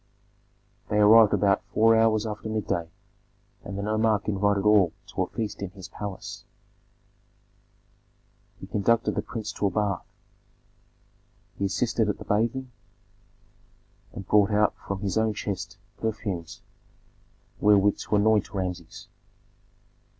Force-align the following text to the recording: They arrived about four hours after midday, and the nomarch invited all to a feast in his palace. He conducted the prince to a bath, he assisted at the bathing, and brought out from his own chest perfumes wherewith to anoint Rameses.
They 0.89 0.97
arrived 0.97 1.31
about 1.31 1.61
four 1.75 1.95
hours 1.95 2.25
after 2.25 2.49
midday, 2.49 2.89
and 3.63 3.77
the 3.77 3.83
nomarch 3.83 4.27
invited 4.27 4.63
all 4.65 4.93
to 5.09 5.21
a 5.21 5.27
feast 5.27 5.61
in 5.61 5.69
his 5.69 5.89
palace. 5.89 6.43
He 8.59 8.65
conducted 8.65 9.13
the 9.13 9.21
prince 9.21 9.51
to 9.51 9.67
a 9.67 9.69
bath, 9.69 10.03
he 11.59 11.65
assisted 11.65 12.09
at 12.09 12.17
the 12.17 12.25
bathing, 12.25 12.71
and 14.11 14.25
brought 14.27 14.49
out 14.49 14.73
from 14.87 15.01
his 15.01 15.19
own 15.19 15.35
chest 15.35 15.77
perfumes 15.99 16.63
wherewith 17.59 17.99
to 17.99 18.15
anoint 18.15 18.55
Rameses. 18.55 19.07